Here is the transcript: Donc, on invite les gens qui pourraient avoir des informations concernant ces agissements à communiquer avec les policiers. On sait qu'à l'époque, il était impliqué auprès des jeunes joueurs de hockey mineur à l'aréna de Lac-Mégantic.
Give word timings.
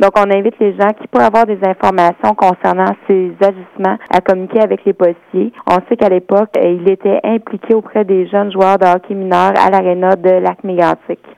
Donc, 0.00 0.12
on 0.16 0.30
invite 0.30 0.58
les 0.58 0.72
gens 0.78 0.88
qui 0.98 1.06
pourraient 1.08 1.26
avoir 1.26 1.44
des 1.44 1.58
informations 1.62 2.34
concernant 2.34 2.90
ces 3.06 3.32
agissements 3.38 3.98
à 4.08 4.22
communiquer 4.22 4.62
avec 4.62 4.82
les 4.86 4.94
policiers. 4.94 5.52
On 5.70 5.76
sait 5.88 5.96
qu'à 5.98 6.08
l'époque, 6.08 6.48
il 6.56 6.90
était 6.90 7.20
impliqué 7.22 7.74
auprès 7.74 8.06
des 8.06 8.26
jeunes 8.28 8.50
joueurs 8.50 8.78
de 8.78 8.86
hockey 8.86 9.14
mineur 9.14 9.52
à 9.58 9.68
l'aréna 9.70 10.16
de 10.16 10.30
Lac-Mégantic. 10.30 11.20